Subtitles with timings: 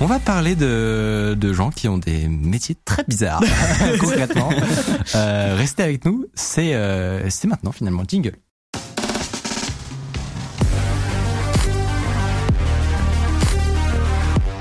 [0.00, 3.42] On va parler de, de gens qui ont des métiers très bizarres,
[3.98, 4.50] concrètement.
[5.14, 8.32] Euh, restez avec nous, c'est euh, c'est maintenant finalement jingle.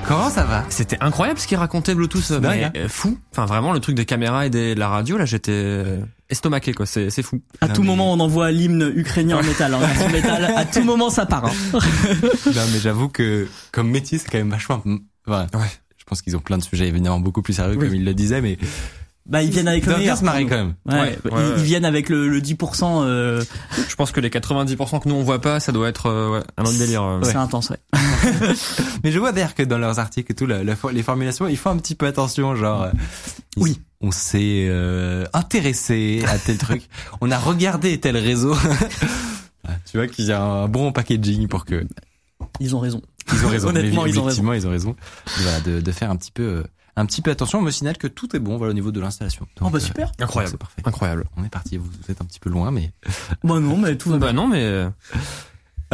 [0.08, 0.64] Comment ça va?
[0.70, 2.72] C'était incroyable ce qu'il racontait Bluetooth, mais dingue, hein.
[2.78, 3.18] euh, fou.
[3.32, 5.98] Enfin vraiment le truc des caméras et des, de la radio là, j'étais euh,
[6.30, 6.86] estomaqué quoi.
[6.86, 7.42] C'est c'est fou.
[7.60, 9.74] À tout moment, on envoie l'hymne ukrainien en métal.
[9.74, 9.80] Hein,
[10.14, 10.46] métal.
[10.56, 11.46] À tout moment, ça part.
[11.46, 11.52] hein.
[11.74, 14.82] Non mais j'avoue que comme métier c'est quand même vachement...
[15.28, 15.46] Ouais.
[15.98, 17.86] Je pense qu'ils ont plein de sujets évidemment beaucoup plus sérieux Oui.
[17.88, 18.58] comme il le disait mais
[19.26, 20.18] Bah, ils viennent avec ils le meilleur.
[20.18, 20.76] se marrer quand même.
[20.86, 23.02] Ouais, Ouais, ils, ouais, ils viennent avec le, le 10%.
[23.04, 23.44] Euh,
[23.90, 26.44] Je pense que les 90% que nous on voit pas, ça doit être euh, ouais,
[26.58, 27.02] un autre délire.
[27.04, 27.22] euh.
[27.24, 27.80] C'est intense, ouais.
[29.04, 31.48] Mais je vois d'ailleurs que dans leurs articles et tout, la, la for- les formulations,
[31.48, 32.84] ils font un petit peu attention, genre.
[32.84, 32.92] euh,
[33.58, 33.82] ils- Oui.
[34.02, 36.84] On s'est euh, intéressé à tel truc.
[37.22, 38.54] On a regardé tel réseau.
[39.92, 41.88] Tu vois qu'il y a un bon packaging pour que
[42.60, 43.02] Ils ont raison.
[43.34, 43.68] Ils ont raison.
[43.70, 44.96] Honnêtement, ils ont effectivement, ils ont raison.
[45.42, 46.64] Voilà, de, de faire un petit peu euh,
[46.98, 47.60] un petit peu attention.
[47.60, 49.48] On me signale que tout est bon voilà au niveau de l'installation.
[49.62, 50.12] Oh bah euh, super.
[50.20, 50.52] Incroyable.
[50.52, 50.82] c'est parfait.
[50.86, 51.26] Incroyable.
[51.38, 51.78] On est parti.
[51.78, 52.92] Vous, vous êtes un petit peu loin, mais
[53.44, 54.28] Bah non, mais tout va bien.
[54.28, 54.90] Bah non mais euh,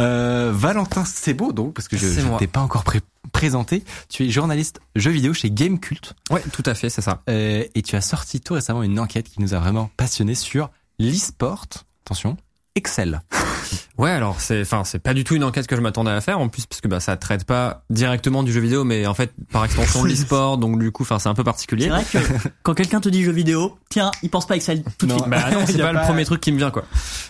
[0.00, 2.38] Euh, Valentin Sebo, donc, parce que je moi.
[2.38, 3.00] t'ai pas encore pré-
[3.32, 3.84] présenté.
[4.08, 7.22] Tu es journaliste jeux vidéo chez Gamecult ouais, tout à fait, c'est ça.
[7.28, 10.70] euh, et tu as sorti tout récemment une enquête qui nous a vraiment passionné sur
[10.98, 11.66] l'e-sport.
[12.06, 12.36] Attention,
[12.74, 13.22] Excel.
[13.98, 16.40] Ouais, alors c'est enfin c'est pas du tout une enquête que je m'attendais à faire
[16.40, 19.32] en plus parce que bah ça traite pas directement du jeu vidéo mais en fait
[19.52, 21.84] par extension l'e-sport donc du coup enfin c'est un peu particulier.
[21.84, 25.06] C'est vrai que quand quelqu'un te dit jeu vidéo, tiens, il pense pas Excel tout
[25.06, 25.28] de suite.
[25.28, 26.84] Bah non, c'est pas, le premier truc qui me vient quoi.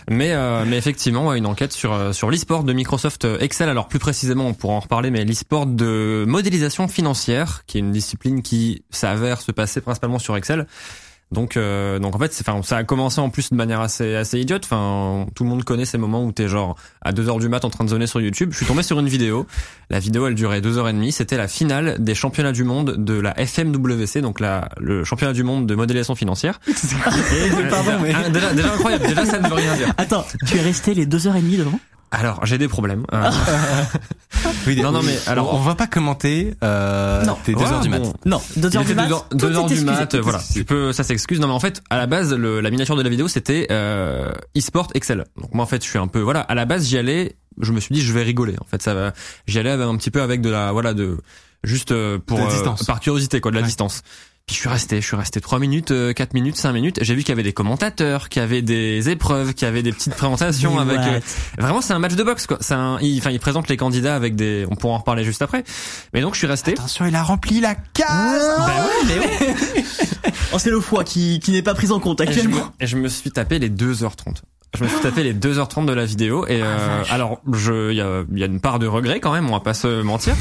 [0.09, 3.69] Mais euh, mais effectivement, ouais, une enquête sur euh, sur l'e-sport de Microsoft Excel.
[3.69, 7.91] Alors plus précisément, on pourra en reparler, mais l'e-sport de modélisation financière, qui est une
[7.91, 10.67] discipline qui s'avère se passer principalement sur Excel.
[11.31, 14.15] Donc euh, donc en fait, c'est enfin ça a commencé en plus de manière assez
[14.15, 14.65] assez idiote.
[14.65, 17.65] Enfin, tout le monde connaît ces moments où t'es genre à 2 heures du mat
[17.65, 18.49] en train de zoner sur YouTube.
[18.51, 19.47] Je suis tombé sur une vidéo.
[19.89, 21.11] La vidéo, elle durait deux heures et demie.
[21.11, 25.43] C'était la finale des championnats du monde de la FMWC, donc la le championnat du
[25.43, 26.59] monde de modélisation financière.
[26.67, 29.07] Et, Pardon, mais- Ah, déjà, déjà incroyable.
[29.07, 29.91] Déjà, ça ne veut rien dire.
[29.97, 31.79] Attends, tu es resté les deux heures et demie devant?
[32.15, 33.05] Alors, j'ai des problèmes.
[33.11, 33.29] Euh,
[34.67, 37.37] Oui, Non, non, mais alors- on, va pas commenter euh, Non.
[37.43, 37.99] tes deux heures du mat.
[37.99, 38.13] bon.
[38.25, 39.07] Non, deux heures du mat.
[39.07, 39.85] deux heures, deux du excusé.
[39.85, 40.39] mat, voilà.
[40.53, 41.39] Tu peux, ça s'excuse.
[41.39, 44.31] Non, mais en fait, à la base, le, la miniature de la vidéo, c'était euh,
[44.57, 45.25] e-sport Excel.
[45.41, 46.41] Donc moi, en fait, je suis un peu, voilà.
[46.41, 47.35] À la base, j'y allais.
[47.59, 48.55] Je me suis dit, je vais rigoler.
[48.61, 49.13] En fait, ça va.
[49.47, 51.17] J'y allais avec un petit peu avec de la, voilà, de
[51.63, 52.83] juste euh, pour De distance.
[52.83, 53.67] par curiosité, quoi, de la Ouais.
[53.67, 54.01] distance.
[54.45, 56.99] Puis je suis resté, je suis resté 3 minutes, euh, 4 minutes, 5 minutes.
[57.01, 59.83] J'ai vu qu'il y avait des commentateurs, qu'il y avait des épreuves, qu'il y avait
[59.83, 60.97] des petites présentations avec.
[60.99, 61.19] euh,
[61.57, 62.57] Vraiment, c'est un match de boxe, quoi.
[62.59, 64.65] C'est un, il, enfin, il présente les candidats avec des.
[64.69, 65.63] On pourra en reparler juste après.
[66.13, 66.71] Mais donc, je suis resté.
[66.73, 68.57] Attention, il a rempli la case.
[68.57, 69.55] Bah ouais, mais ouais.
[70.55, 72.71] Oh, c'est le foie qui, qui n'est pas pris en compte Et je, me, actuellement.
[72.81, 74.41] et je me suis tapé les 2h30.
[74.75, 78.01] Je me suis tapé les 2h30 de la vidéo et euh, alors je il y
[78.01, 80.35] a, y a une part de regret quand même, on va pas se mentir.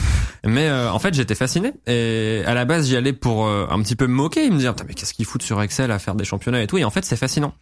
[0.45, 3.81] Mais euh, en fait, j'étais fasciné et à la base, j'y allais pour euh, un
[3.83, 6.25] petit peu me moquer, me dire mais qu'est-ce qu'ils foutent sur Excel à faire des
[6.25, 7.53] championnats et tout et en fait, c'est fascinant.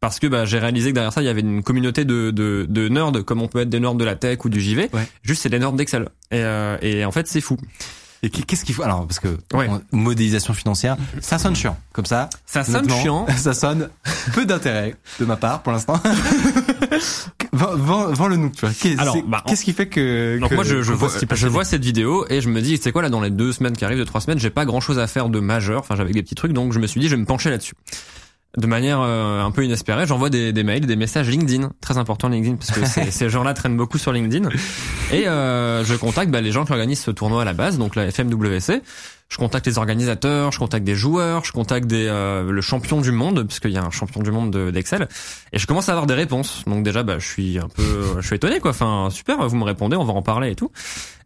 [0.00, 2.64] Parce que bah, j'ai réalisé que derrière ça, il y avait une communauté de, de,
[2.66, 4.88] de nerds, comme on peut être des nerds de la tech ou du JV.
[4.94, 5.06] Ouais.
[5.22, 6.08] Juste, c'est des nerds d'Excel.
[6.30, 7.58] Et, euh, et en fait, c'est fou.
[8.22, 9.66] Et qu'est-ce qu'il faut Alors, parce que Ouais.
[9.70, 11.78] on- modélisation financière, ça sonne chiant.
[11.92, 13.26] Comme ça, Ça sonne chiant.
[13.36, 13.88] Ça sonne
[14.34, 15.98] peu d'intérêt de ma part pour l'instant.
[17.52, 18.70] vends, le nous, tu vois.
[18.74, 21.84] Qu'est-ce bah, qu'est-ce qui fait que Donc que- moi je, je vois je vois cette
[21.84, 24.04] vidéo et je me dis c'est quoi là dans les deux semaines qui arrivent, deux
[24.04, 25.80] trois semaines, j'ai pas grand chose à faire de majeur.
[25.80, 27.74] Enfin j'avais des petits trucs donc je me suis dit je vais me pencher là-dessus.
[28.56, 32.28] De manière euh, un peu inespérée, j'envoie des, des mails, des messages LinkedIn, très important
[32.28, 34.48] LinkedIn parce que ces, gens-là traînent beaucoup sur LinkedIn.
[35.12, 37.94] Et euh, je contacte bah, les gens qui organisent ce tournoi à la base, donc
[37.94, 38.82] la FMWC.
[39.28, 43.12] Je contacte les organisateurs, je contacte des joueurs, je contacte des, euh, le champion du
[43.12, 45.06] monde, puisqu'il y a un champion du monde de- d'Excel,
[45.52, 46.64] et je commence à avoir des réponses.
[46.66, 48.72] Donc déjà, bah, je suis un peu, je suis étonné, quoi.
[48.72, 50.72] Enfin, super, vous me répondez, on va en parler et tout.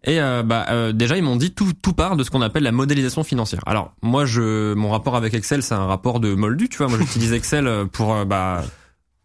[0.04, 2.62] Et euh, bah, euh, déjà, ils m'ont dit tout, tout part de ce qu'on appelle
[2.62, 3.62] la modélisation financière.
[3.66, 6.88] Alors moi, je, mon rapport avec Excel, c'est un rapport de moldu, tu vois.
[6.88, 8.62] Moi, j'utilise Excel pour, euh, bah,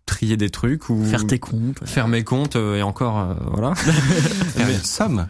[0.05, 1.85] trier des trucs ou Faire tes comptes.
[1.85, 5.27] faire mes comptes euh, et encore euh, voilà Faire Mais- une somme.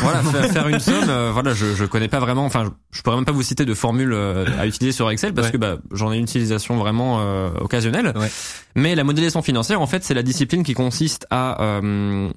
[0.00, 3.02] voilà faire, faire une somme euh, voilà je je connais pas vraiment enfin je, je
[3.02, 5.52] pourrais même pas vous citer de formule euh, à utiliser sur Excel parce Ouais.
[5.52, 8.28] que bah j'en ai une utilisation vraiment euh, occasionnelle Ouais.
[8.74, 12.28] mais la modélisation financière en fait c'est la discipline qui consiste à euh,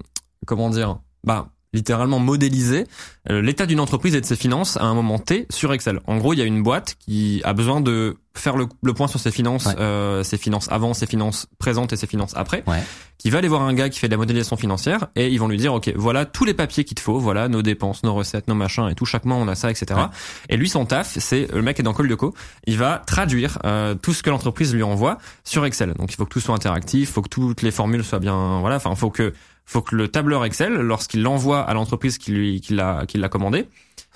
[0.46, 2.86] comment dire bah littéralement modéliser
[3.30, 6.00] euh, l'état d'une entreprise et de ses finances à un moment T sur Excel.
[6.07, 9.07] En gros, il y a une boîte qui a besoin de faire le, le point
[9.07, 9.75] sur ses finances, Ouais.
[9.80, 12.81] euh, ses finances avant, ses finances présentes et ses finances après, Ouais.
[13.18, 15.48] qui va aller voir un gars qui fait de la modélisation financière et ils vont
[15.50, 18.48] lui dire, ok, voilà tous les papiers qu'il te faut, voilà nos dépenses, nos recettes,
[18.48, 19.88] nos machins et tout, chaque mois on a ça, etc.
[19.95, 20.06] Ouais.
[20.48, 22.33] Et lui, son taf, c'est le mec est dans Call de Co,
[22.65, 25.94] il va traduire euh, tout ce que l'entreprise lui envoie sur Excel.
[25.95, 28.77] Donc il faut que tout soit interactif, faut que toutes les formules soient bien, voilà,
[28.77, 29.33] enfin faut que
[29.71, 33.30] faut que le tableur Excel, lorsqu'il l'envoie à l'entreprise qui lui qui l'a qui l'a
[33.30, 33.68] commandé,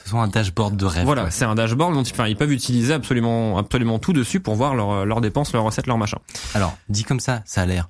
[0.03, 1.05] Ce soit un dashboard de rêve.
[1.05, 4.55] voilà, c'est un dashboard dont ils, enfin, ils peuvent utiliser absolument absolument tout dessus pour
[4.55, 6.17] voir leurs leurs dépenses, leurs recettes, leurs machins.
[6.55, 7.89] Alors, dit comme ça, ça a l'air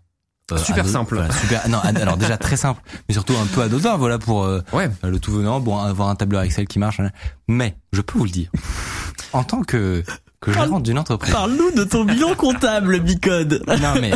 [0.51, 1.15] euh, Super simple.
[1.15, 1.69] voilà, super.
[1.69, 3.95] Non, alors déjà très simple, mais surtout un peu anodin.
[3.95, 4.89] Voilà pour euh, Ouais.
[5.01, 5.61] le tout venant.
[5.61, 6.99] Bon, avoir un tableur Excel qui marche.
[6.99, 7.11] hein.
[7.47, 8.49] Mais je peux vous le dire,
[9.33, 10.03] en tant que
[10.41, 11.31] que gérant d'une entreprise.
[11.33, 13.63] Parle-nous de ton bilan comptable, Bicode.
[13.81, 14.11] Non mais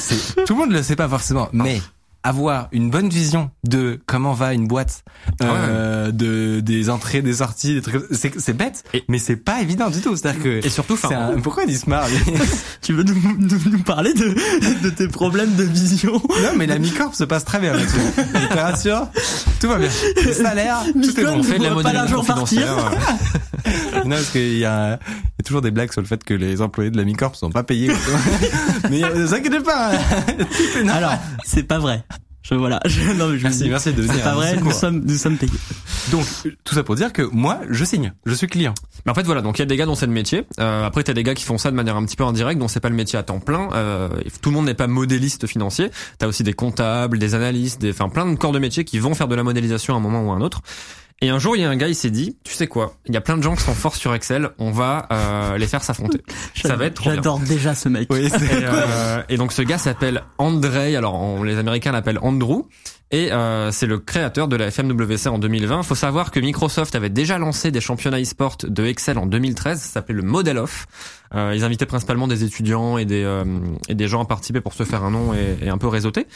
[0.00, 1.80] c'est- tout le monde le sait pas forcément, mais
[2.28, 5.02] avoir une bonne vision de comment va une boîte,
[5.42, 9.36] euh, de des entrées, des sorties, des trucs, comme- c'est c'est bête, Et- mais c'est
[9.36, 10.14] pas évident du tout.
[10.16, 12.18] C'est-à-dire que Et surtout, c'est un- pourquoi il dit smart lui
[12.82, 14.34] Tu veux nous, nous, nous parler de,
[14.82, 16.12] de tes problèmes de vision?
[16.12, 17.96] Non, mais la mi-corp se passe très bien là-dessus.
[18.34, 19.08] Je te rassure,
[19.60, 19.88] tout va bien.
[20.24, 21.38] Le salaire, tout est bon.
[21.38, 22.90] on fait de la modélisation financière.
[24.04, 26.32] Non, parce qu'il y a, il y a toujours des blagues sur le fait que
[26.34, 27.90] les employés de la mi-corp sont pas payés.
[28.90, 29.92] mais euh, ne vous inquiétez pas.
[30.76, 30.90] normal.
[30.96, 31.12] Alors,
[31.44, 32.04] c'est pas vrai.
[32.48, 32.80] Je, voilà.
[32.86, 34.14] Je, non, mais je Merci, merci de venir.
[34.16, 35.52] C'est pas vrai, nous sommes, nous sommes payés.
[36.10, 36.24] Donc,
[36.64, 38.12] tout ça pour dire que moi, je signe.
[38.24, 38.74] Je suis client.
[39.04, 40.44] Mais en fait voilà, donc il y a des gars dont c'est le métier.
[40.58, 42.68] Euh, après t'as des gars qui font ça de manière un petit peu indirecte, dont
[42.68, 43.68] c'est pas le métier à temps plein.
[43.74, 44.08] Euh,
[44.40, 45.90] tout le monde n'est pas modéliste financier.
[46.18, 49.14] T'as aussi des comptables, des analystes, des, enfin plein de corps de métier qui vont
[49.14, 50.62] faire de la modélisation à un moment ou à un autre.
[51.20, 53.12] Et un jour il y a un gars, il s'est dit, tu sais quoi, il
[53.12, 55.82] y a plein de gens qui sont forts sur Excel, on va euh, les faire
[55.82, 56.22] s'affronter.
[56.62, 57.16] Ça va être trop bien.
[57.16, 58.06] J'adore déjà ce mec.
[58.12, 62.62] Oui, Et, euh, et donc ce gars s'appelle Andrei, alors on- les Américains l'appellent Andrew,
[63.10, 65.82] et euh, c'est le créateur de la FMWC en 2020.
[65.82, 69.88] Faut savoir que Microsoft avait déjà lancé des championnats e-sport de Excel en 2013, ça
[69.88, 70.86] s'appelait le Model Off.
[71.34, 73.44] Euh, ils invitaient principalement des étudiants et des euh,
[73.88, 76.26] et des gens à participer pour se faire un nom et, et un peu réseauter.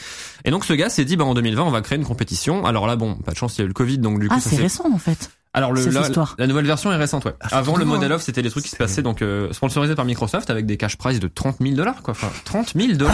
[0.45, 2.65] Et donc ce gars s'est dit bah en 2020 on va créer une compétition.
[2.65, 4.35] Alors là bon, pas de chance il y a eu le Covid donc du coup
[4.37, 5.29] Ah, c'est récent en fait.
[5.53, 6.01] Alors le, la,
[6.37, 7.33] la nouvelle version est récente, ouais.
[7.51, 8.11] Avant le drôle.
[8.11, 10.97] off, c'était des trucs qui se passaient donc euh, sponsorisés par Microsoft avec des cash
[10.97, 12.11] prize de 30 000 dollars, quoi.
[12.11, 13.13] Enfin, 30 000 dollars.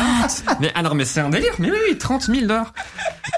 [0.60, 1.54] mais alors, mais c'est un délire.
[1.60, 2.74] Mais oui, oui, 30 000 dollars.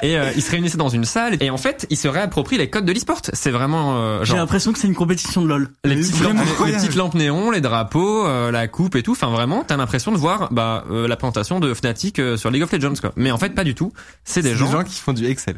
[0.04, 2.70] Et euh, ils se réunissaient dans une salle et en fait, ils se réapproprient les
[2.70, 3.22] codes de l'e-sport.
[3.34, 5.70] C'est vraiment euh, J'ai l'impression que c'est une compétition de LOL.
[5.84, 6.82] les petites, lampes, les incroyable.
[6.82, 9.12] petites lampes néons, les drapeaux, euh, la coupe et tout.
[9.12, 12.64] Enfin, vraiment, t'as l'impression de voir bah euh, la présentation de Fnatic euh, sur League
[12.64, 13.12] of Legends, quoi.
[13.16, 13.92] Mais en fait, pas du tout.
[14.24, 15.56] C'est des des gens gens qui font du Excel.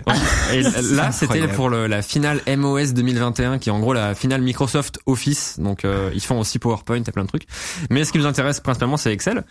[0.54, 0.62] et
[0.94, 2.94] là, c'était pour le, la finale MOS
[3.34, 5.60] 2021, qui est en gros la finale Microsoft Office.
[5.60, 7.48] Donc, euh, ils font aussi PowerPoint et plein de trucs.
[7.90, 9.44] Mais ce qui nous intéresse principalement, c'est Excel.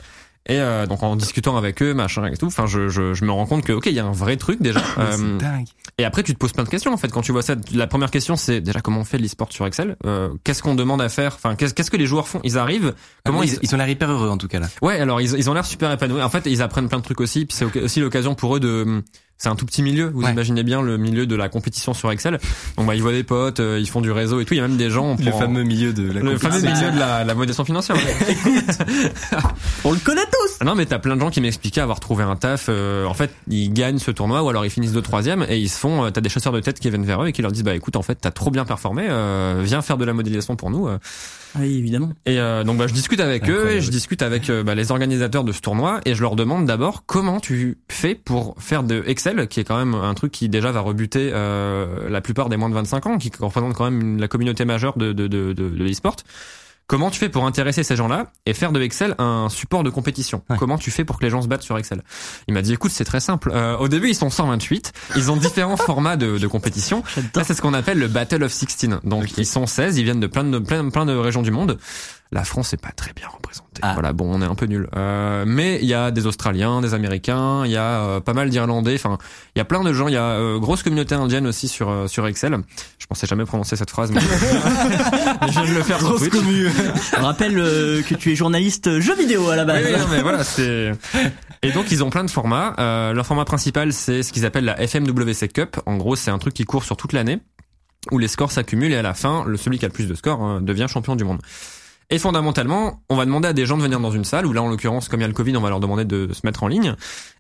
[0.49, 3.31] Et euh, donc, en discutant avec eux, machin et tout, enfin, je, je, je me
[3.31, 4.83] rends compte que, ok, il y a un vrai truc déjà.
[4.99, 5.67] Euh, dingue.
[5.99, 7.55] et après, tu te poses plein de questions en fait quand tu vois ça.
[7.73, 9.97] La première question, c'est déjà comment on fait de l'e-sport sur Excel?
[10.05, 11.35] Euh, qu'est-ce qu'on demande à faire?
[11.35, 12.41] Enfin, qu'est-ce que les joueurs font?
[12.45, 12.95] Ils arrivent.
[13.25, 14.69] Comment Ah, ils, ils, ils ont l'air hyper heureux en tout cas là.
[14.83, 16.23] Ouais, alors ils, ils ont l'air super épanouis.
[16.23, 17.47] En fait, ils apprennent plein de trucs aussi.
[17.47, 19.03] Puis c'est aussi l'occasion pour eux de.
[19.43, 20.09] C'est un tout petit milieu.
[20.15, 20.31] Vous Ouais.
[20.31, 22.39] imaginez bien le milieu de la compétition sur Excel.
[22.77, 24.55] Donc bah ils voient des potes, euh, ils font du réseau et tout.
[24.55, 25.17] Il y a même des gens.
[25.19, 27.97] on Le prend- fameux milieu de la le fameux milieu de la, la modélisation financière.
[29.85, 30.65] On le connaît tous.
[30.65, 32.67] non mais t'as plein de gens qui m'expliquaient avoir trouvé un taf.
[32.69, 35.69] euh, en fait, ils gagnent ce tournoi ou alors ils finissent deux troisième et ils
[35.69, 36.05] se font.
[36.05, 37.75] euh, T'as des chasseurs de tête qui viennent vers eux et qui leur disent bah
[37.75, 40.89] écoute en fait t'as trop bien performé, euh, viens faire de la modélisation pour nous.
[41.59, 42.13] Oui, évidemment.
[42.27, 44.91] Et euh, donc bah, je discute avec eux et je discute avec euh, bah, les
[44.91, 49.03] organisateurs de ce tournoi et je leur demande d'abord comment tu fais pour faire de
[49.07, 52.57] Excel, qui est quand même un truc qui déjà va rebuter euh, la plupart des
[52.57, 55.69] moins de 25 ans, qui représente quand même la communauté majeure de, de, de, de,
[55.69, 56.17] de l'e-sport.
[56.87, 60.43] Comment tu fais pour intéresser ces gens-là et faire de Excel un support de compétition?
[60.51, 60.57] Ouais.
[60.59, 62.03] Comment tu fais pour que les gens se battent sur Excel?
[62.49, 63.51] Il m'a dit écoute c'est très simple.
[63.55, 67.03] Euh, au début ils sont 128, ils ont différents formats de, de compétition.
[67.35, 69.01] Là, c'est ce qu'on appelle le Battle of 16.
[69.05, 71.79] Donc, ils sont 16, ils viennent de plein de, plein, plein de régions du monde.
[72.33, 73.83] La France est pas très bien représentée.
[73.83, 73.93] Ah.
[73.93, 74.89] Voilà, bon, on est un peu nul.
[74.97, 78.49] Euh, mais il y a des Australiens, des Américains, il y a euh, pas mal
[78.49, 78.95] d'Irlandais.
[78.95, 79.19] Enfin,
[79.55, 80.09] il y a plein de gens.
[80.09, 82.57] Il y a euh, grosse communauté indienne aussi sur euh, sur Excel.
[82.99, 84.21] Je pensais jamais prononcer cette phrase, mais
[85.41, 85.99] mais je viens de le faire.
[87.19, 89.85] On rappelle euh, que tu es journaliste jeux vidéo à la base.
[89.85, 90.93] oui, non, mais voilà, c'est.
[91.63, 92.75] Et donc ils ont plein de formats.
[92.79, 95.77] Euh, leur format principal, c'est ce qu'ils appellent la FMWC Cup.
[95.87, 97.41] En gros, c'est un truc qui court sur toute l'année,
[98.11, 100.15] où les scores s'accumulent et à la fin, le celui qui a le plus de
[100.15, 101.41] scores hein, devient champion du monde.
[102.11, 104.63] Et fondamentalement, on va demander à des gens de venir dans une salle, où là
[104.63, 106.63] en l'occurrence, comme il y a le Covid, on va leur demander de, se mettre
[106.63, 106.95] en ligne.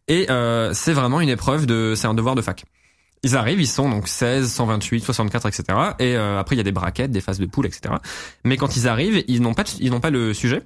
[0.08, 2.64] Et euh, c'est vraiment une épreuve de, c'est un devoir de fac.
[3.24, 5.64] Ils arrivent, ils sont donc 16, 128, 64, etc.
[6.00, 7.94] Et euh, après il y a des braquettes, des phases de poule, etc.
[8.44, 10.62] Mais quand ils arrivent, ils n'ont pas, ils n'ont pas le sujet.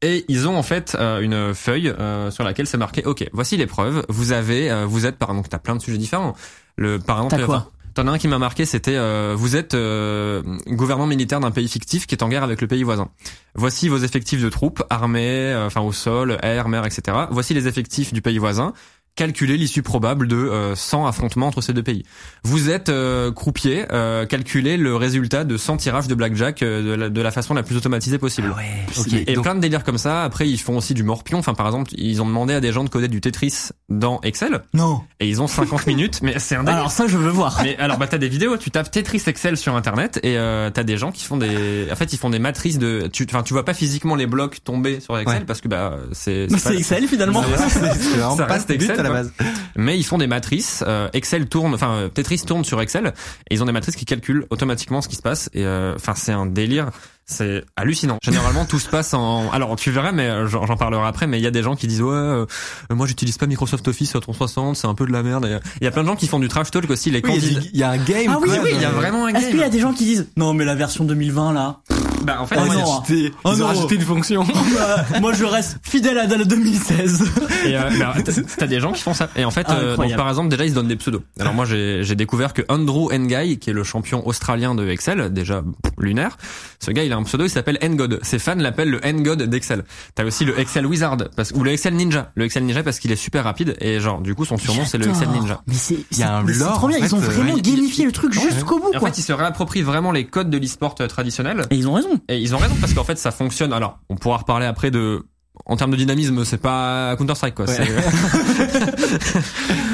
[0.00, 3.56] Et ils ont en fait euh, une feuille euh, sur laquelle c'est marqué OK, voici
[3.56, 4.04] l'épreuve.
[4.08, 6.36] Vous avez euh, vous êtes par donc t'as plein de sujets différents.
[6.76, 7.72] Le par exemple quoi?
[7.98, 11.66] T'en as un qui m'a marqué, c'était euh, vous êtes euh, gouvernement militaire d'un pays
[11.66, 13.08] fictif qui est en guerre avec le pays voisin.
[13.56, 17.18] Voici vos effectifs de troupes, armées, euh, enfin au sol, air, mer, etc.
[17.32, 18.72] Voici les effectifs du pays voisin.
[19.18, 22.04] Calculez l'issue probable de euh, 100 affrontements entre ces deux pays.
[22.44, 26.90] Vous êtes euh, croupier, euh, calculez le résultat de 100 tirages de blackjack euh, de,
[26.94, 28.52] la, de la façon la plus automatisée possible.
[28.54, 29.12] Ah ouais, ok.
[29.26, 30.22] Et Donc, plein de délires comme ça.
[30.22, 31.38] Après, ils font aussi du morpion.
[31.38, 34.60] Enfin, par exemple, ils ont demandé à des gens de coder du Tetris dans Excel.
[34.72, 35.00] Non.
[35.18, 36.20] Et ils ont 50 minutes.
[36.22, 36.76] Mais c'est un délire.
[36.78, 37.58] Alors ça, je veux voir.
[37.64, 40.84] Mais alors bah t'as des vidéos, tu tapes Tetris Excel sur internet et euh, t'as
[40.84, 43.52] des gens qui font des, en fait ils font des matrices de, tu, enfin tu
[43.52, 45.44] vois pas physiquement les blocs tomber sur Excel Ouais.
[45.44, 47.42] parce que bah c'est C'est Excel finalement.
[47.68, 47.80] c'est
[48.46, 49.30] pas Excel, la quoi.
[49.44, 49.54] base.
[49.76, 50.82] mais ils font des matrices.
[50.86, 53.12] euh, Excel tourne, enfin euh, Tetris tourne sur Excel
[53.50, 56.14] et ils ont des matrices qui calculent automatiquement ce qui se passe et euh, enfin
[56.14, 56.90] c'est un délire.
[57.30, 58.16] C'est hallucinant.
[58.22, 59.50] Généralement, tout se passe en.
[59.50, 61.26] Alors, tu verras, mais euh, j'en j'en parlerai après.
[61.26, 62.46] Mais il y a des gens qui disent ouais, euh,
[62.88, 65.60] moi j'utilise pas Microsoft Office sur 360, c'est un peu de la merde.
[65.82, 67.10] Il y a plein de gens qui font du trash talk aussi.
[67.10, 67.60] Les Oui, il y a candidats.
[67.60, 68.26] du- il y a un game.
[68.30, 69.70] Ah oui, quoi, oui, il y a vraiment un Est-ce qu'il y a game.
[69.72, 71.80] des gens qui disent non mais la version 2020 là
[72.22, 72.90] Bah, en fait, Oh moi, il y a- non.
[73.00, 74.44] Rajouté- Oh Ils ont rajouté une fonction.
[74.74, 77.24] Bah, Moi je reste fidèle à la 2016.
[77.66, 79.28] Et euh, bah, t'as- t'as des gens qui font ça.
[79.36, 81.22] Et en fait, Ah, euh, donc, par exemple, déjà ils se donnent des pseudos.
[81.40, 85.32] Alors moi, j'ai j'ai découvert que Andrew Nguy, qui est le champion australien de Excel,
[85.32, 86.36] déjà pff, lunaire,
[86.80, 88.20] ce gars, il a un pseudo, il s'appelle Ngod.
[88.22, 89.84] Ses fans l'appellent le Ngod d'Excel.
[90.14, 92.30] T'as aussi le Excel Wizard, parce, ou le Excel Ninja.
[92.34, 94.98] Le Excel Ninja parce qu'il est super rapide et genre du coup son surnom c'est
[94.98, 95.28] le Excel.
[95.28, 95.62] Ninja.
[95.66, 96.98] Mais c'est Il y a un mais c'est trop bien.
[96.98, 99.82] en Ils ont euh, vraiment gamifié le truc jusqu'au bout en fait, ils se réapproprient
[99.82, 101.62] vraiment les codes de l'e-sport euh, traditionnel.
[101.70, 102.17] Et ils ont raison.
[102.28, 103.72] Et ils ont raison parce qu'en fait ça fonctionne.
[103.72, 105.24] Alors, on pourra reparler après de
[105.66, 107.66] en termes de dynamisme, c'est pas Counter Strike quoi.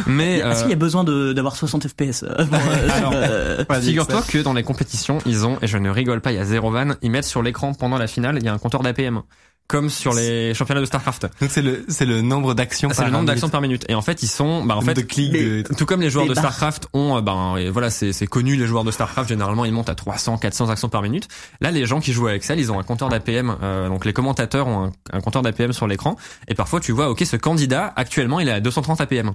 [0.07, 4.23] Mais Est-ce qu'il y euh, a besoin de d'avoir 60 FPS euh, euh, euh, figure-toi
[4.29, 6.71] que dans les compétitions, ils ont et je ne rigole pas, il y a zéro
[6.71, 9.23] van, ils mettent sur l'écran pendant la finale, il y a un compteur d'APM
[9.67, 11.27] comme sur les championnats de Starcraft.
[11.41, 12.91] Donc c'est le c'est le nombre d'actions.
[12.91, 13.35] C'est par le nombre minute.
[13.35, 13.85] d'actions par minute.
[13.89, 15.33] Et en fait, ils sont, bah en fait, de clics.
[15.33, 16.35] de- tout comme les joueurs de.
[16.35, 19.29] Starcraft ont, euh, ben et voilà, c'est c'est connu les joueurs de Starcraft.
[19.29, 21.29] Généralement, ils montent à 300, 400 actions par minute.
[21.61, 23.57] Là, les gens qui jouent à Excel, ils ont un compteur d'APM.
[23.63, 26.17] euh, donc les commentateurs ont un, un compteur d'APM sur l'écran.
[26.49, 29.33] Et parfois, tu vois, ok, ce candidat actuellement, il est à 230 APM.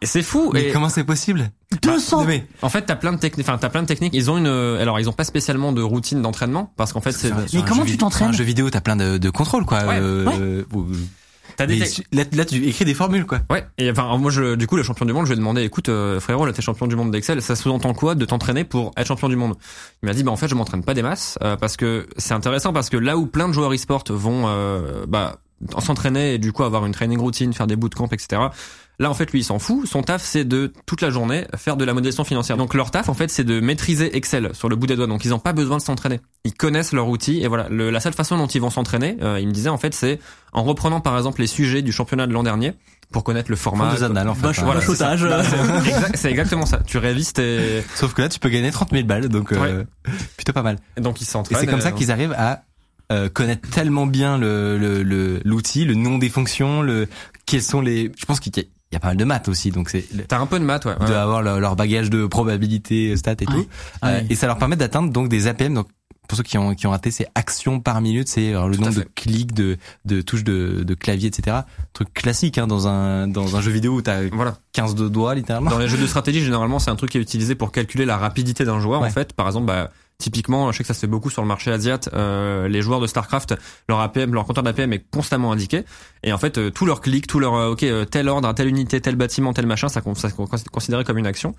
[0.00, 0.50] Et c'est fou.
[0.52, 1.50] Mais et comment c'est possible?
[1.82, 3.48] 200 Mais en fait, t'as plein de techniques.
[3.48, 4.14] Enfin, t'as plein de techniques.
[4.14, 4.46] Ils ont une.
[4.46, 7.32] euh, Alors, ils ont pas spécialement de routine d'entraînement parce qu'en fait, c'est.
[7.32, 9.84] Un comment tu t'entraînes Un jeu vidéo, t'as plein de, de contrôles quoi.
[9.84, 9.98] Ouais.
[10.00, 10.64] euh,
[11.66, 11.84] des.
[12.12, 13.40] mais là, tu écris des formules quoi.
[13.50, 13.66] Ouais.
[13.78, 15.88] Et enfin, moi, je, du coup, le champion du monde, je lui ai demandé, écoute,
[15.88, 17.42] euh, frérot, là, t'es champion du monde d'Excel.
[17.42, 19.54] Ça sous-entend quoi de t'entraîner pour être champion du monde?
[20.02, 22.34] Il m'a dit, bah en fait, je m'entraîne pas des masses euh, parce que c'est
[22.34, 25.38] intéressant parce que là où plein de joueurs e-sport vont, euh, bah,
[25.80, 28.40] s'entraîner et du coup avoir une training routine, faire des bootcamps, etc.
[29.00, 29.86] Là, en fait, lui, il s'en fout.
[29.86, 32.56] Son taf, c'est de toute la journée faire de la modélisation financière.
[32.56, 35.06] Donc, leur taf, en fait, c'est de maîtriser Excel sur le bout des doigts.
[35.06, 36.20] Donc, ils n'ont pas besoin de s'entraîner.
[36.44, 37.40] Ils connaissent leur outil.
[37.42, 39.78] Et voilà, le- la seule façon dont ils vont s'entraîner, euh, il me disait, en
[39.78, 40.18] fait, c'est
[40.52, 42.72] en reprenant, par exemple, les sujets du championnat de l'an dernier
[43.12, 43.94] pour connaître le format.
[43.94, 44.40] Des annales en fait.
[44.62, 44.64] Hein.
[44.64, 45.04] Voilà, c'est.
[45.28, 46.80] Bah, exact- exactement ça.
[46.84, 47.84] Tu révises tes.
[47.94, 49.84] Sauf que là, tu peux gagner 30 000 balles, donc euh,
[50.36, 50.76] plutôt pas mal.
[51.00, 51.60] Donc, ils Et s'entraînent.
[51.60, 52.62] c'est comme ça qu'ils arrivent à
[53.12, 57.06] euh, connaître tellement bien le le- le- l'outil, le, nom des fonctions, le
[57.46, 58.10] quels sont les.
[58.18, 60.04] Je pense qu'il y, a- il y a pas mal de maths aussi, donc c'est
[60.28, 60.94] T'as un peu de maths, ouais.
[60.98, 61.14] de ouais.
[61.14, 63.66] avoir leur, leur bagage de probabilité, stats et tout,
[64.00, 65.74] Ah Euh, et ça leur permet d'atteindre donc des APM.
[65.74, 65.88] Donc
[66.26, 68.94] pour ceux qui ont qui ont raté, c'est actions par minute, c'est euh, le nombre
[68.94, 71.58] de clics, de de touches de, de clavier, etc.
[71.92, 74.56] Truc classique hein, dans un dans un jeu vidéo où t'as Voilà.
[74.72, 75.70] 15 de doigts littéralement.
[75.70, 78.16] Dans les jeux de stratégie, généralement, c'est un truc qui est utilisé pour calculer la
[78.16, 79.00] rapidité d'un joueur.
[79.00, 79.08] Ouais.
[79.08, 81.48] En fait, par exemple, bah, typiquement, je sais que ça se fait beaucoup sur le
[81.48, 82.10] marché asiate.
[82.12, 83.54] euh, les joueurs de Starcraft,
[83.88, 85.84] leur APM, leur compteur d'APM est constamment indiqué.
[86.24, 88.66] Et en fait, euh, tout leur clic, tout leur euh, ok, euh, tel ordre, telle
[88.66, 91.54] unité, tel bâtiment, tel machin, ça, ça c'est considéré comme une action.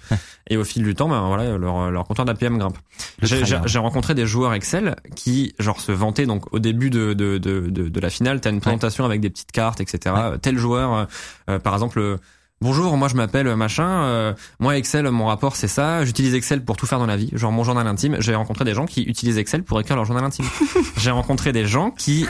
[0.49, 2.77] Et au fil du temps, ben voilà, leur leur compteur d'APM grimpe.
[3.21, 7.61] J'ai rencontré des joueurs Excel qui genre se vantaient donc au début de de de
[7.69, 10.15] de, de la finale, t'as une présentation avec des petites cartes, etc.
[10.41, 11.05] Tel joueur, euh,
[11.49, 12.17] euh, par exemple.
[12.61, 13.87] Bonjour, moi je m'appelle euh, machin.
[14.03, 16.03] euh, moi Excel, mon rapport c'est ça.
[16.03, 17.29] J'utilise Excel pour tout faire dans la vie.
[17.33, 18.17] Genre mon journal intime.
[18.19, 20.45] J'ai rencontré des gens qui utilisent Excel pour écrire leur journal intime.
[20.97, 22.25] J'ai rencontré des gens qui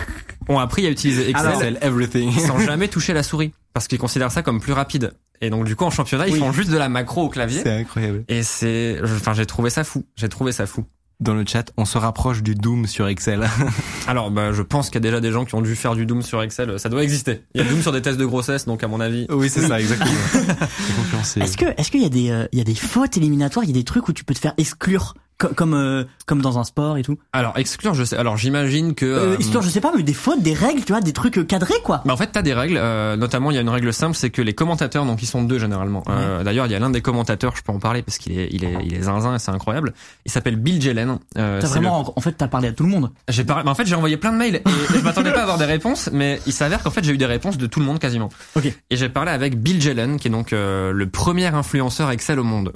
[0.48, 2.32] ont appris à utiliser Excel Excel, everything.
[2.40, 5.14] sans jamais toucher la souris parce qu'ils considèrent ça comme plus rapide.
[5.42, 6.40] Et donc du coup en championnat ils Oui.
[6.40, 7.62] font juste de la macro au clavier.
[7.64, 8.24] C'est incroyable.
[8.28, 10.06] Et c'est, enfin j'ai trouvé ça fou.
[10.16, 10.86] J'ai trouvé ça fou.
[11.20, 13.46] Dans le chat, on se rapproche du Doom sur Excel.
[14.08, 16.06] Alors, bah, je pense qu'il y a déjà des gens qui ont dû faire du
[16.06, 16.80] Doom sur Excel.
[16.80, 17.44] Ça doit exister.
[17.54, 19.28] Il y a Doom sur des tests de grossesse, donc à mon avis.
[19.30, 20.14] oui, c'est ça, exactement.
[21.42, 23.68] Est-ce que est-ce qu'il y a des euh, il y a des fautes éliminatoires, il
[23.68, 25.14] y a des trucs où tu peux te faire exclure?
[25.48, 27.18] Comme euh, comme dans un sport et tout.
[27.34, 28.18] Alors exclure, je sais.
[28.18, 29.06] Alors j'imagine que.
[29.06, 31.38] Euh, euh, histoire, je sais pas, mais des fautes, des règles, tu vois, des trucs
[31.38, 32.02] euh, cadrés quoi.
[32.06, 32.78] Bah en fait, t'as des règles.
[32.78, 35.44] euh, notamment, il y a une règle simple, c'est que les commentateurs, donc ils sont
[35.44, 36.04] deux généralement.
[36.10, 38.50] Euh, D'ailleurs, il y a l'un des commentateurs, je peux en parler parce qu'il est,
[38.52, 39.94] il est, il est zinzin et c'est incroyable.
[40.26, 41.20] Il s'appelle Bill Jelen.
[41.38, 43.12] Euh, T'as vraiment, en- en fait, t'as parlé à tout le monde.
[43.30, 43.64] J'ai pas...
[43.64, 45.58] bah, en fait, j'ai envoyé plein de mails et, et je m'attendais pas à avoir
[45.58, 48.00] des réponses, mais il s'avère qu'en fait, j'ai eu des réponses de tout le monde
[48.00, 48.30] quasiment.
[48.56, 48.66] Ok.
[48.90, 52.74] Et j'ai parlé avec Bill Jelen, qui est donc le premier influenceur Excel au monde.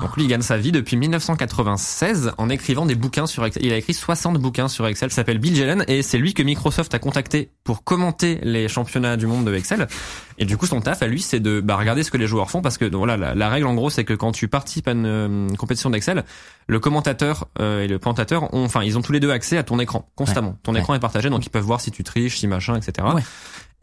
[0.00, 3.64] Donc lui, il gagne sa vie depuis 1996 en écrivant des bouquins sur Excel.
[3.64, 5.10] Il a écrit 60 bouquins sur Excel.
[5.10, 9.16] Il s'appelle Bill Jelen et c'est lui que Microsoft a contacté pour commenter les championnats
[9.16, 9.86] du monde de Excel.
[10.38, 12.50] Et du coup, son taf à lui, c'est de bah, regarder ce que les joueurs
[12.50, 14.88] font parce que donc, voilà, la, la règle en gros, c'est que quand tu participes
[14.88, 16.24] à une, euh, compétition d'Excel,
[16.66, 19.62] le commentateur euh, et le présentateur ont, enfin, ils ont tous les deux accès à
[19.62, 20.56] ton écran constamment.
[20.62, 20.80] Ton Ouais.
[20.80, 23.06] écran est partagé, donc ils peuvent voir si tu triches, si machin, etc.
[23.14, 23.22] Ouais.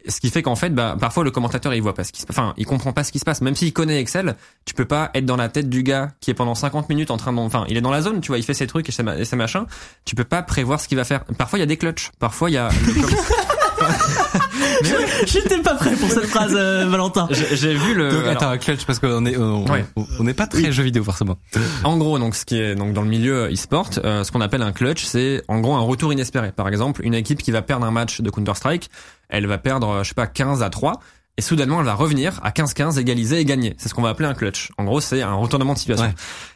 [0.08, 2.26] Ce qui fait qu'en fait, bah, parfois le commentateur il voit pas ce qui se
[2.26, 3.42] passe, enfin il comprend pas ce qui se passe.
[3.42, 6.34] Même s'il connaît Excel, tu peux pas être dans la tête du gars qui est
[6.34, 8.44] pendant 50 minutes en train de, enfin il est dans la zone, tu vois, il
[8.44, 9.66] fait ses trucs et ses, machins.
[10.06, 11.26] Tu peux pas prévoir ce qu'il va faire.
[11.38, 12.70] Parfois il y a des clutches, parfois il y a.
[15.26, 17.28] J'étais pas prêt pour cette phrase, euh, Valentin.
[17.32, 18.10] J'ai j'ai vu le.
[18.12, 19.86] Donc, alors, attends, clutch parce qu'on est on Ouais.
[19.96, 21.38] on- on n'est pas très jeux vidéo forcément.
[21.84, 24.62] En gros, donc ce qui est donc dans le milieu e-sport, euh, ce qu'on appelle
[24.62, 26.52] un clutch, c'est en gros un retour inespéré.
[26.52, 28.90] Par exemple, une équipe qui va perdre un match de Counter Strike,
[29.30, 31.00] elle va perdre, euh, je sais pas, 15 à 3
[31.40, 33.74] et soudainement elle va revenir à 15-15 égaliser et gagner.
[33.78, 34.72] C'est ce qu'on va appeler un clutch.
[34.78, 36.06] En gros, c'est un retournement de situation.
[36.08, 36.14] Ouais.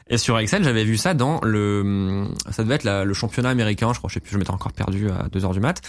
[0.10, 3.94] Et sur Excel, j'avais vu ça dans le, ça devait être la- le championnat américain,
[3.94, 5.82] je crois, je sais plus, je m'étais encore perdu à 2 heures du mat.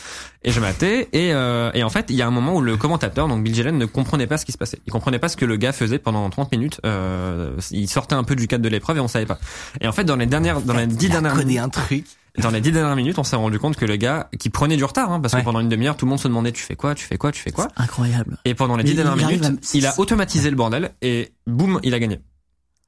[0.45, 2.77] Et je matais, et, euh, et en fait, il y a un moment où le
[2.77, 4.79] commentateur, donc Bill Jelen, ne comprenait pas ce qui se passait.
[4.87, 8.23] Il comprenait pas ce que le gars faisait pendant 30 minutes, euh, il sortait un
[8.25, 9.39] peu du cadre de l'épreuve et on savait pas.
[9.81, 12.05] Et en fait, dans les dernières, dans les dix dernières minutes, un truc.
[12.39, 14.85] Dans les dix dernières minutes, on s'est rendu compte que le gars, qui prenait du
[14.85, 15.41] retard, hein, parce Ouais.
[15.41, 17.31] que pendant une demi-heure, tout le monde se demandait, tu fais quoi, tu fais quoi,
[17.33, 17.69] tu fais quoi?
[17.77, 18.39] Incroyable.
[18.45, 21.79] Et pendant les dix dernières il minutes, à- il a automatisé le bordel et boum,
[21.85, 22.21] il a gagné.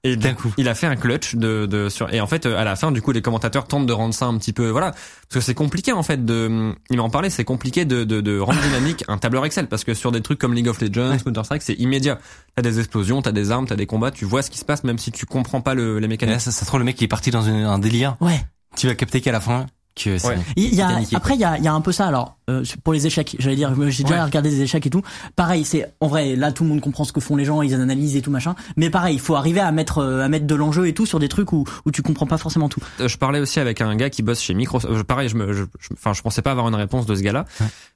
[0.05, 0.53] Et D'un du coup.
[0.57, 2.93] il a fait un clutch de, de sur et en fait euh, à la fin
[2.93, 5.01] du coup les commentateurs tentent de rendre ça un petit peu voilà parce
[5.33, 8.61] que c'est compliqué en fait de il m'en parlait c'est compliqué de, de, de rendre
[8.61, 11.63] dynamique un tableur Excel parce que sur des trucs comme League of Legends Counter Strike
[11.63, 12.21] c'est immédiat
[12.55, 14.85] t'as des explosions t'as des armes t'as des combats tu vois ce qui se passe
[14.85, 17.03] même si tu comprends pas le, les là, ça, ça se trouve le mec qui
[17.03, 18.17] est parti dans une- un délire.
[18.21, 18.41] Ouais.
[18.75, 20.37] Tu vas capter qu'à la fin que c'est Ouais.
[20.57, 22.07] Il y a, après, il y a, il y a un peu ça.
[22.07, 24.23] Alors, euh, pour les échecs, j'allais dire, j'ai déjà Ouais.
[24.25, 25.01] regardé des échecs et tout.
[25.37, 27.73] Pareil, c'est en vrai, là, tout le monde comprend ce que font les gens, ils
[27.73, 28.55] analysent et tout machin.
[28.77, 31.19] Mais pareil, il faut arriver à mettre, euh, à mettre de l'enjeu et tout sur
[31.19, 32.81] des trucs où, où tu comprends pas forcément tout.
[33.01, 34.93] Euh, je parlais aussi avec un gars qui bosse chez Microsoft.
[34.93, 37.23] Euh, Pareil, je me, je, je- enfin, je pensais pas avoir une réponse de ce
[37.23, 37.47] gars-là,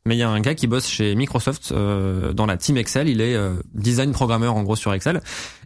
[0.07, 3.09] mais il y a un gars qui bosse chez Microsoft euh, dans la team Excel.
[3.11, 5.21] Il est euh, design programmeur en gros sur Excel.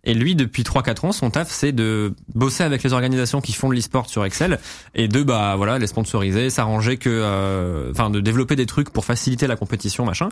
[0.05, 3.69] Et lui, depuis 3-4 ans, son taf, c'est de bosser avec les organisations qui font
[3.71, 4.59] de l'e-sport sur Excel
[4.95, 9.05] et de bah voilà les sponsoriser, s'arranger que, euh, enfin, de développer des trucs pour
[9.05, 10.29] faciliter la compétition, machin.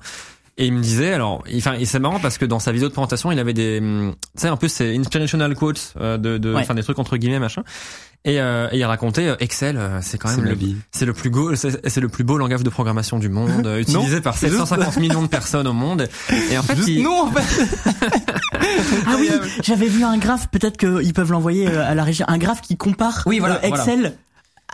[0.58, 3.32] Et il me disait, alors, enfin, c'est marrant parce que dans sa vidéo de présentation,
[3.32, 6.60] il avait des, hum, tu sais, un peu ces inspirational quotes euh, de, de, Ouais.
[6.60, 7.62] enfin, des trucs entre guillemets, machin.
[8.24, 10.56] Et, euh, et il racontait euh, Excel, euh, c'est quand même le,
[10.92, 14.20] c'est le plus beau, c'est le plus beau langage de programmation du monde, euh, utilisé
[14.20, 16.08] par 750 millions de personnes au monde.
[16.52, 17.66] Et en fait, il, Non, en fait.
[19.06, 19.28] Ah oui,
[19.62, 23.24] j'avais vu un graphe, peut-être qu'ils peuvent l'envoyer à la régie, un graphe qui compare
[23.26, 24.14] Oui, voilà, euh, Excel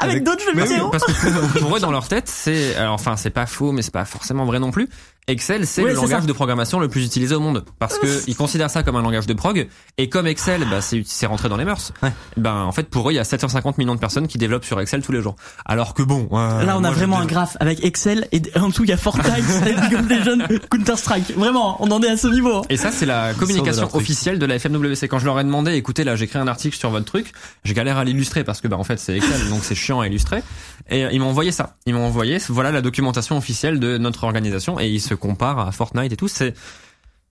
[0.00, 0.88] avec, Avec- d'autres jeux Mais oui, vidéo.
[0.92, 4.04] parce que pour, eux dans leur tête, c'est enfin c'est pas faux, mais c'est pas
[4.04, 4.88] forcément vrai non plus.
[5.28, 6.26] Excel, c'est le langage ça.
[6.26, 9.26] de programmation le plus utilisé au monde parce que ils considèrent ça comme un langage
[9.26, 11.92] de prog et comme Excel, bah c'est c'est rentré dans les mœurs.
[12.02, 12.12] Ouais.
[12.36, 14.80] Ben en fait pour eux il y a 750 millions de personnes qui développent sur
[14.80, 15.36] Excel tous les jours.
[15.64, 18.84] Alors que bon, euh, Là, on a vraiment un graphe avec Excel et en dessous
[18.84, 19.26] il y a Fortnite,
[19.64, 21.36] League of Counter Strike.
[21.36, 22.62] Vraiment, on en est à ce niveau.
[22.68, 25.08] Et ça, c'est la communication officielle de la FMWC.
[25.08, 27.32] Quand je leur ai demandé, écoutez, là, j'écris un article sur votre truc,
[27.64, 30.06] je galère à l'illustrer parce que, bah, en fait, c'est Excel, donc c'est chiant à
[30.06, 30.42] illustrer.
[30.90, 31.76] Et euh, ils m'ont envoyé ça.
[31.86, 35.72] Ils m'ont envoyé, voilà la documentation officielle de notre organisation et ils se comparent à
[35.72, 36.28] Fortnite et tout.
[36.28, 36.54] C'est,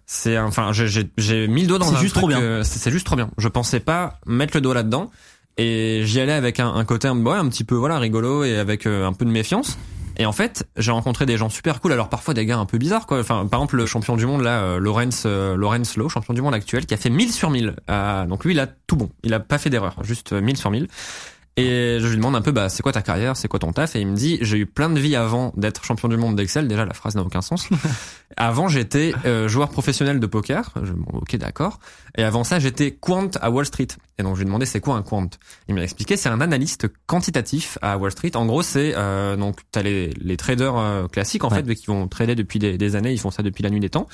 [0.06, 2.42] c'est, enfin, j'ai, mis le doigt dans C'est un juste truc, trop bien.
[2.42, 3.30] euh, c'est, juste trop bien.
[3.38, 5.12] Je pensais pas mettre le doigt là-dedans.
[5.58, 8.58] Et j'y allais avec un, un côté un, ouais, un petit peu voilà rigolo et
[8.58, 9.78] avec euh, un peu de méfiance.
[10.20, 11.94] Et en fait, j'ai rencontré des gens super cool.
[11.94, 13.20] Alors parfois des gars un peu bizarres quoi.
[13.20, 16.42] Enfin, par exemple le champion du monde là, euh, Lawrence euh, Lawrence Lowe, champion du
[16.42, 17.76] monde actuel, qui a fait 1000 sur 1000.
[17.90, 19.10] Euh, donc lui, il a tout bon.
[19.24, 20.88] Il a pas fait d'erreur, juste euh, 1000 sur 1000.
[21.60, 23.96] Et je lui demande un peu, bah, c'est quoi ta carrière, c'est quoi ton taf?
[23.96, 26.68] Et il me dit, j'ai eu plein de vies avant d'être champion du monde d'Excel.
[26.68, 27.68] Déjà, la phrase n'a aucun sens.
[28.38, 30.72] avant, j'étais euh, joueur professionnel de poker.
[30.84, 31.80] Je, bon, ok, d'accord.
[32.16, 33.88] Et avant ça, j'étais quant à Wall Street.
[34.20, 35.30] Et donc, je lui ai demandé, c'est quoi un quant?
[35.68, 38.36] Il m'a expliqué, c'est un analyste quantitatif à Wall Street.
[38.36, 41.64] En gros, c'est euh, donc t'as les, les traders euh, classiques en Ouais.
[41.64, 43.14] fait, qui vont trader depuis des, des années.
[43.14, 44.08] Ils font ça depuis la nuit des temps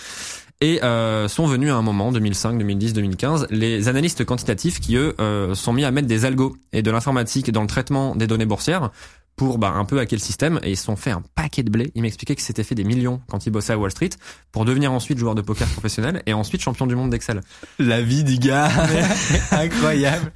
[0.63, 5.13] et euh, sont venus à un moment 2005, 2010, 2015 les analystes quantitatifs qui eux
[5.19, 8.45] euh, sont mis à mettre des algos et de l'informatique dans le traitement des données
[8.45, 8.89] boursières
[9.36, 11.69] pour bah, un peu hacker le système et ils se sont fait un paquet de
[11.71, 11.91] blé.
[11.95, 14.12] Il m'expliquait qu'ils s'étaient fait des millions quand ils bossaient à Wall Street
[14.52, 17.41] pour devenir ensuite joueur de poker professionnel et ensuite champion du monde d'Excel.
[17.80, 18.69] La vie du gars.
[19.52, 20.32] Incroyable.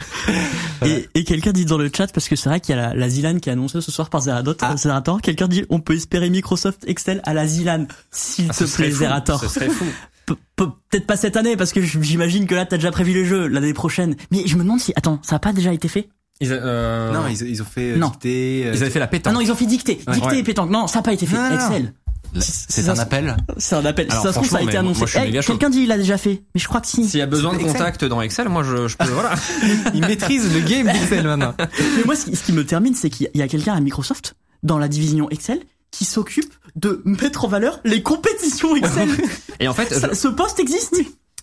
[0.83, 2.95] Et, et quelqu'un dit dans le chat, parce que c'est vrai qu'il y a la,
[2.95, 4.75] la Zilan qui est annoncée ce soir par Zerator, Ah.
[4.75, 8.89] Zerator, quelqu'un dit on peut espérer Microsoft Excel à la Zilan, s'il Ah, te plaît
[8.89, 9.39] fou, Zerator.
[9.39, 9.85] Ce serait fou.
[10.27, 13.25] Pe- pe- Peut-être pas cette année, parce que j'imagine que là t'as déjà prévu les
[13.25, 14.15] jeux l'année prochaine.
[14.31, 16.09] Mais je me demande si, attends, ça a pas déjà été fait?
[16.39, 18.09] Ils, euh, Non, ils, ils ont fait euh, Non.
[18.09, 19.33] dicter, euh, ils avaient fait la Ah pétanque.
[19.33, 20.13] non, ils ont fait dicter, Ouais.
[20.13, 20.39] dicter Ouais.
[20.39, 20.69] et pétanque.
[20.69, 21.35] Non, ça a pas été fait.
[21.35, 21.55] Non.
[21.55, 21.93] Excel.
[22.39, 23.35] C'est un appel.
[23.57, 24.07] C'est un appel.
[24.11, 25.07] Alors, ça se trouve, ça a été annoncé.
[25.07, 25.31] suis Eh.
[25.39, 27.07] Quelqu'un dit il l'a déjà fait, mais je crois que si.
[27.07, 29.33] S'il y a besoin de contact dans Excel, moi je, je peux voilà.
[29.93, 31.55] Il maîtrise le game d'Excel maintenant.
[31.57, 34.35] Mais moi, ce qui, ce qui me termine, c'est qu'il y a quelqu'un à Microsoft
[34.61, 35.59] dans la division Excel
[35.91, 39.09] qui s'occupe de mettre en valeur les compétitions Excel.
[39.59, 40.95] Et en fait, Ça- je, ce poste existe.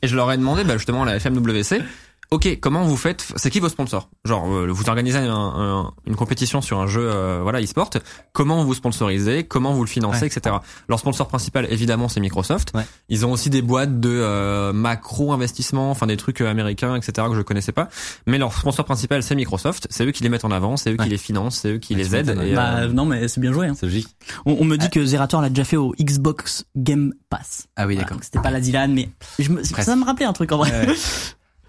[0.02, 1.82] et je leur ai demandé bah, justement à la FMWC,
[2.30, 4.08] ok, comment vous faites C'est qui vos sponsors?
[4.24, 7.90] Genre, euh, vous organisez un- un- une compétition sur un jeu, euh, voilà, e-sport.
[8.32, 9.44] Comment vous sponsorisez?
[9.44, 10.26] Comment vous le financez, Ouais.
[10.26, 10.56] etc.
[10.88, 12.72] Leur sponsor principal, évidemment, c'est Microsoft.
[12.74, 12.84] Ouais.
[13.08, 17.26] Ils ont aussi des boîtes de euh, macro investissement, enfin des trucs euh, américains, etc.
[17.28, 17.88] que je connaissais pas.
[18.26, 19.86] Mais leur sponsor principal, c'est Microsoft.
[19.90, 21.04] C'est eux qui les mettent en avant, c'est eux Ouais.
[21.04, 22.38] qui les financent, c'est eux qui les aident.
[22.44, 23.66] Et, Bah euh, non, mais c'est bien joué.
[23.68, 23.74] Hein.
[23.78, 24.08] C'est logique.
[24.46, 27.66] On, on me dit que Zerator l'a déjà fait au Xbox Game Pass.
[27.76, 28.18] Ah oui, d'accord.
[28.22, 29.08] C'était pas la Dylan, mais
[29.38, 30.70] je me, ça me rappelait un truc en vrai.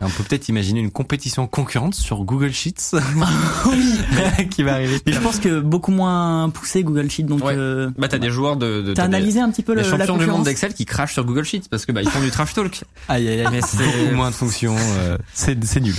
[0.02, 0.08] Ouais.
[0.08, 2.92] On peut peut-être imaginer une compétition concurrente sur Google Sheets
[4.52, 5.00] qui va arriver.
[5.06, 7.54] Mais je pense que beaucoup moins poussé Google Sheet, donc Ouais.
[7.56, 9.88] euh, bah t'as des joueurs de, de t'as des- analysé un petit peu le, les
[9.90, 12.10] la champions du monde concurrence d'Excel qui crachent sur Google Sheets parce que bah ils
[12.10, 12.84] font du trash talk.
[13.08, 13.48] Aïe aïe aïe.
[13.52, 14.76] Mais c'est- beaucoup moins de fonctions.
[14.78, 15.96] euh, c'est c'est nul.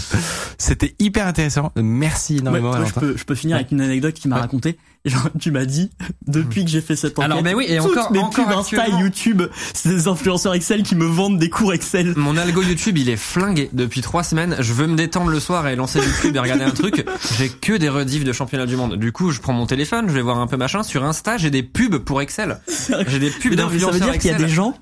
[0.58, 1.72] C'était hyper intéressant.
[1.76, 2.68] Merci Ouais, énormément.
[2.68, 3.00] moi, je Valentin.
[3.00, 4.42] peux, je peux finir avec une anecdote qui m'a Ouais.
[4.42, 4.76] raconté.
[5.04, 5.90] Genre, tu m'as dit,
[6.26, 8.88] depuis que j'ai fait cette enquête, Alors, mais oui, et encore- mes encore pubs Insta
[8.88, 12.14] et YouTube, c'est des influenceurs Excel qui me vendent des cours Excel.
[12.16, 14.56] Mon algo YouTube, il est flingué depuis trois semaines.
[14.58, 17.06] Je veux me détendre le soir et lancer YouTube et regarder un truc.
[17.38, 18.96] J'ai que des rediffs de championnat du monde.
[18.96, 20.82] Du coup, je prends mon téléphone, je vais voir un peu machin.
[20.82, 22.58] Sur Insta, j'ai des pubs pour Excel.
[23.06, 24.46] J'ai des pubs non, mais ça veut d'influenceurs dire qu'il y a Excel.
[24.48, 24.76] des gens,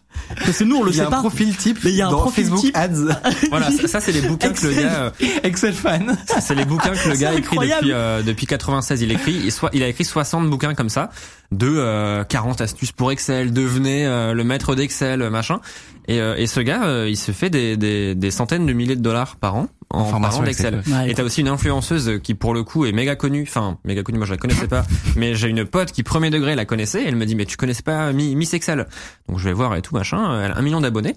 [0.44, 1.18] parce que nous on le Il y a sait un pas.
[1.20, 2.76] profil type Mais il y a un profil Facebook type.
[2.76, 3.20] Ads.
[3.50, 5.10] Voilà, ça, ça, c'est les bouquins que le gars, euh,
[5.42, 6.16] Excel fan.
[6.40, 9.02] c'est les bouquins que le gars écrit depuis euh, depuis 96.
[9.02, 11.10] Il écrit, il, soit, il a écrit 60 bouquins comme ça,
[11.52, 15.60] de euh, 40 astuces pour Excel, devenez euh, le maître d'Excel, machin.
[16.08, 18.96] Et, euh, et ce gars, euh, il se fait des, des, des centaines de milliers
[18.96, 20.82] de dollars par an en formation parlant d'Excel.
[20.86, 21.10] Ouais.
[21.10, 24.18] Et t'as aussi une influenceuse qui pour le coup est méga connue, enfin méga connue,
[24.18, 24.84] moi je la connaissais pas,
[25.16, 27.56] mais j'ai une pote qui premier degré la connaissait, et elle me dit mais tu
[27.56, 28.86] connaissais pas Mi- Miss Excel?
[29.28, 31.14] Donc je vais voir et tout machin, elle a un million d'abonnés.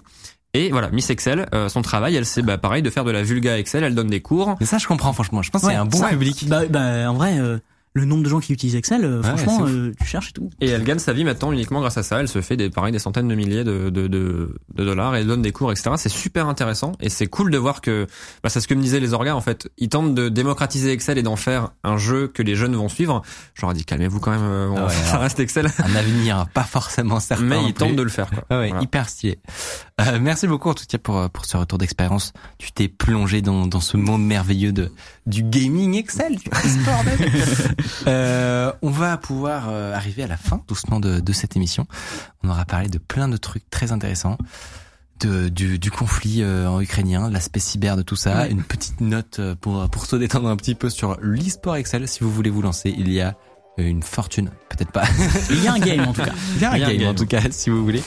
[0.54, 3.22] Et voilà, Miss Excel, euh, son travail, elle c'est bah, pareil de faire de la
[3.22, 4.56] vulga Excel, elle donne des cours.
[4.60, 5.42] Mais ça, je comprends franchement.
[5.42, 6.46] Je pense que Ouais, c'est un bon ça- public.
[6.48, 7.58] Bah, bah, en vrai, euh,
[7.98, 10.50] le nombre de gens qui utilisent Excel, euh, Ouais, franchement, euh, tu cherches et tout.
[10.60, 12.20] Et elle gagne sa vie maintenant uniquement grâce à ça.
[12.20, 15.20] Elle se fait des pareil des centaines de milliers de, de, de, de dollars et
[15.20, 15.90] elle donne des cours, etc.
[15.96, 18.06] C'est super intéressant et c'est cool de voir que
[18.42, 19.68] bah, c'est ce que me disaient les orgas en fait.
[19.78, 23.22] Ils tentent de démocratiser Excel et d'en faire un jeu que les jeunes vont suivre.
[23.62, 25.22] Ai dit calmez-vous quand même, euh, Ah ouais, ça alors.
[25.22, 25.68] reste Excel.
[25.84, 27.44] Un avenir pas forcément certain.
[27.44, 28.30] Mais ils tentent de le faire.
[28.30, 28.44] Quoi.
[28.50, 28.82] Ah ouais, Voilà.
[28.82, 29.38] hyper stylé.
[30.00, 32.32] Euh, merci beaucoup en tout cas pour euh, pour ce retour d'expérience.
[32.58, 34.92] Tu t'es plongé dans dans ce monde merveilleux de
[35.26, 36.36] du gaming Excel.
[38.06, 41.86] euh, on va pouvoir euh, arriver à la fin doucement de de cette émission.
[42.42, 44.38] On aura parlé de plein de trucs très intéressants.
[45.20, 49.40] De, du, du conflit euh, en ukrainien, l'aspect cyber de tout ça, une petite note
[49.40, 52.06] euh, pour pour se détendre un petit peu sur l'e-sport Excel.
[52.06, 53.34] Si vous voulez vous lancer, il y a
[53.78, 55.02] une fortune, peut-être pas.
[55.50, 56.32] Il y a un game en tout cas.
[56.54, 58.02] Il y a un Il y a un game, en tout cas, si vous voulez.